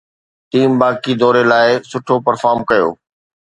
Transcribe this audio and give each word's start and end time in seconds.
team 0.51 0.71
باقي 0.81 1.13
دوري 1.21 1.43
لاء 1.51 1.69
سٺو 1.91 2.15
پرفارم 2.25 2.59
ڪيو 2.69 2.89